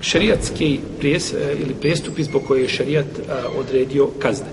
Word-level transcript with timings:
šerijatski 0.00 0.80
prijes, 0.98 1.32
eh, 1.32 1.56
ili 1.62 1.74
prijestupi 1.74 2.24
zbog 2.24 2.42
koje 2.46 2.62
je 2.62 2.68
šerijat 2.68 3.06
a, 3.06 3.48
odredio 3.58 4.08
kazne. 4.18 4.46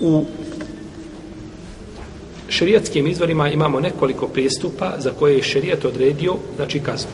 U 0.00 0.24
šerijatskim 2.48 3.06
izvorima 3.06 3.48
imamo 3.48 3.80
nekoliko 3.80 4.28
prijestupa 4.28 4.94
za 4.98 5.10
koje 5.10 5.36
je 5.36 5.42
šerijat 5.42 5.84
odredio, 5.84 6.36
znači 6.56 6.80
kaznu. 6.80 7.10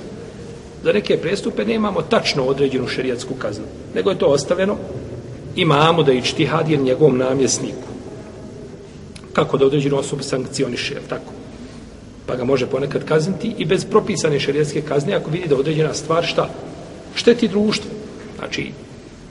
Za 0.85 0.93
neke 0.93 1.17
prijestupe 1.17 1.65
nemamo 1.65 2.03
tačno 2.03 2.45
određenu 2.45 2.89
šerijatsku 2.89 3.35
kaznu, 3.35 3.65
nego 3.95 4.11
je 4.11 4.19
to 4.19 4.27
ostavljeno 4.27 4.77
imamo 5.57 6.03
da 6.03 6.13
ići 6.13 6.37
tihadir 6.37 6.81
njegovom 6.81 7.19
namjesniku. 7.19 7.89
Kako 9.33 9.59
da 9.59 9.67
određenu 9.67 9.97
osobu 9.99 10.23
sankcioniše, 10.23 10.95
tako? 11.09 11.38
Pa 12.29 12.37
ga 12.37 12.45
može 12.45 12.67
ponekad 12.67 13.05
kazniti 13.05 13.55
i 13.59 13.65
bez 13.65 13.85
propisane 13.85 14.41
šerijetske 14.41 14.83
kazne 14.83 15.15
ako 15.15 15.31
vidi 15.31 15.49
da 15.49 15.57
određena 15.57 15.95
stvar 15.95 16.27
šta? 16.27 16.49
Šteti 17.15 17.49
društvu. 17.49 17.91
Znači, 18.39 18.73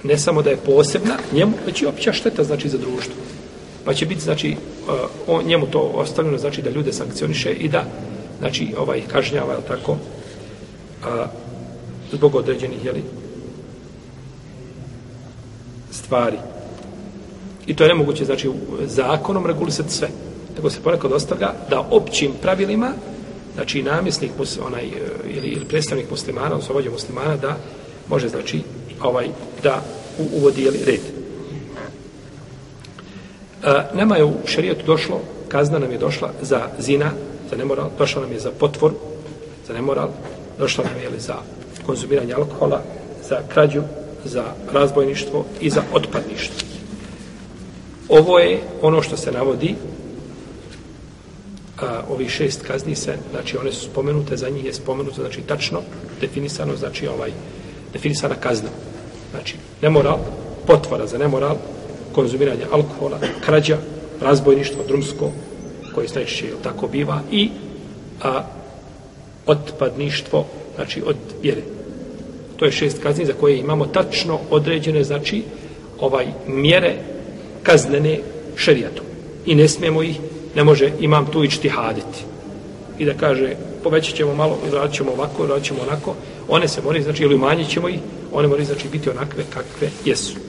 ne 0.03 0.17
samo 0.17 0.41
da 0.41 0.49
je 0.49 0.57
posebna 0.57 1.17
njemu, 1.33 1.53
već 1.65 1.81
i 1.81 1.85
opća 1.85 2.13
šteta 2.13 2.43
znači 2.43 2.69
za 2.69 2.77
društvo. 2.77 3.15
Pa 3.85 3.93
će 3.93 4.05
biti, 4.05 4.21
znači, 4.21 4.51
e, 4.51 4.55
on, 5.27 5.45
njemu 5.45 5.65
to 5.65 5.79
ostavljeno, 5.79 6.37
znači 6.37 6.61
da 6.61 6.69
ljude 6.69 6.93
sankcioniše 6.93 7.51
i 7.51 7.69
da, 7.69 7.85
znači, 8.39 8.73
ovaj 8.77 9.01
kažnjava, 9.07 9.53
je 9.53 9.67
tako, 9.67 9.97
a, 11.05 11.25
zbog 12.11 12.35
određenih, 12.35 12.85
jeli, 12.85 13.03
stvari. 15.91 16.37
I 17.67 17.75
to 17.75 17.83
je 17.83 17.87
nemoguće, 17.87 18.25
znači, 18.25 18.49
zakonom 18.85 19.45
regulisati 19.45 19.93
sve. 19.93 20.07
Nego 20.57 20.69
se 20.69 20.81
ponekad 20.83 21.11
ostavlja 21.11 21.53
da 21.69 21.79
općim 21.91 22.31
pravilima, 22.41 22.91
znači, 23.55 23.83
namjesnik, 23.83 24.31
onaj, 24.65 24.83
e, 24.83 24.89
ili, 25.25 25.47
ili 25.47 25.65
predstavnik 25.65 26.09
muslimana, 26.11 26.55
osvobođe 26.55 26.89
muslimana, 26.89 27.35
da 27.35 27.57
može, 28.09 28.29
znači, 28.29 28.61
ovaj, 29.01 29.27
da 29.63 29.81
uvodi, 30.33 30.63
jeli, 30.63 30.79
red. 30.85 30.99
E, 33.63 33.83
nama 33.93 34.17
je 34.17 34.25
u 34.25 34.33
šarijetu 34.45 34.85
došlo, 34.85 35.21
kazna 35.47 35.79
nam 35.79 35.91
je 35.91 35.97
došla 35.97 36.31
za 36.41 36.61
zina, 36.79 37.11
za 37.49 37.55
nemoral, 37.55 37.89
došla 37.97 38.21
nam 38.21 38.31
je 38.31 38.39
za 38.39 38.51
potvor, 38.59 38.91
za 39.67 39.73
nemoral, 39.73 40.09
došla 40.59 40.83
nam 40.83 40.97
je, 40.97 41.03
jeli, 41.03 41.19
za 41.19 41.35
konzumiranje 41.85 42.33
alkohola, 42.33 42.81
za 43.29 43.39
krađu, 43.53 43.81
za 44.25 44.43
razbojništvo 44.71 45.45
i 45.61 45.69
za 45.69 45.81
otpadništvo. 45.93 46.67
Ovo 48.09 48.39
je 48.39 48.59
ono 48.81 49.01
što 49.01 49.17
se 49.17 49.31
navodi 49.31 49.75
a, 51.81 52.01
ovi 52.09 52.29
šest 52.29 52.61
kazni 52.67 52.95
se, 52.95 53.15
znači 53.31 53.57
one 53.57 53.71
su 53.71 53.85
spomenute, 53.85 54.37
za 54.37 54.49
njih 54.49 54.65
je 54.65 54.73
spomenuto, 54.73 55.21
znači 55.21 55.41
tačno 55.41 55.81
definisano, 56.21 56.75
znači 56.75 57.07
ovaj, 57.07 57.31
definisana 57.93 58.35
kazna. 58.35 58.69
Znači, 59.31 59.55
nemoral, 59.81 60.19
potvora 60.67 61.07
za 61.07 61.17
nemoral, 61.17 61.55
konzumiranje 62.11 62.65
alkohola, 62.71 63.19
krađa, 63.45 63.77
razbojništvo, 64.21 64.83
drumsko, 64.87 65.31
koje 65.95 66.07
najčešće 66.15 66.45
tako 66.63 66.87
biva, 66.87 67.21
i 67.31 67.49
a, 68.23 68.43
otpadništvo, 69.45 70.45
znači 70.75 71.01
od 71.05 71.15
vjere. 71.41 71.61
To 72.57 72.65
je 72.65 72.71
šest 72.71 73.03
kazni 73.03 73.25
za 73.25 73.33
koje 73.33 73.57
imamo 73.57 73.85
tačno 73.85 74.39
određene, 74.49 75.03
znači, 75.03 75.43
ovaj 75.99 76.25
mjere 76.47 76.95
kaznene 77.63 78.19
šerijatu. 78.55 79.01
I 79.45 79.55
ne 79.55 79.67
smijemo 79.67 80.03
ih, 80.03 80.17
ne 80.55 80.63
može 80.63 80.91
imam 80.99 81.25
tu 81.25 81.43
ići 81.43 81.69
haditi. 81.69 82.25
I 82.99 83.05
da 83.05 83.13
kaže, 83.13 83.55
povećat 83.83 84.15
ćemo 84.15 84.35
malo, 84.35 84.57
radit 84.73 84.95
ćemo 84.95 85.11
ovako, 85.11 85.47
radit 85.47 85.65
ćemo 85.65 85.79
onako. 85.81 86.15
One 86.47 86.67
se 86.67 86.81
moraju, 86.81 87.03
znači, 87.03 87.23
ili 87.23 87.35
umanjit 87.35 87.69
ćemo 87.69 87.89
ih, 87.89 87.99
one 88.33 88.47
moraju, 88.47 88.65
znači, 88.65 88.87
biti 88.91 89.09
onakve 89.09 89.43
kakve 89.53 89.89
jesu. 90.05 90.46